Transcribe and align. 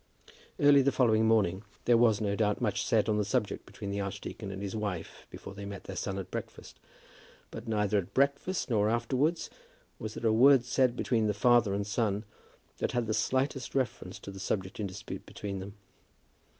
Early 0.59 0.79
on 0.79 0.85
the 0.85 0.91
following 0.91 1.27
morning 1.27 1.63
there 1.85 1.95
was, 1.95 2.19
no 2.21 2.35
doubt, 2.35 2.59
much 2.59 2.83
said 2.83 3.07
on 3.07 3.19
the 3.19 3.23
subject 3.23 3.67
between 3.67 3.91
the 3.91 3.99
archdeacon 4.01 4.49
and 4.49 4.59
his 4.59 4.75
wife 4.75 5.27
before 5.29 5.53
they 5.53 5.63
met 5.63 5.83
their 5.83 5.95
son 5.95 6.17
at 6.17 6.31
breakfast; 6.31 6.79
but 7.51 7.67
neither 7.67 7.99
at 7.99 8.11
breakfast 8.15 8.67
nor 8.67 8.89
afterwards 8.89 9.51
was 9.99 10.15
there 10.15 10.25
a 10.25 10.33
word 10.33 10.65
said 10.65 10.95
between 10.95 11.27
the 11.27 11.35
father 11.35 11.75
and 11.75 11.85
son 11.85 12.23
that 12.79 12.93
had 12.93 13.05
the 13.05 13.13
slightest 13.13 13.75
reference 13.75 14.17
to 14.17 14.31
the 14.31 14.39
subject 14.39 14.79
in 14.79 14.87
dispute 14.87 15.23
between 15.27 15.59
them. 15.59 15.75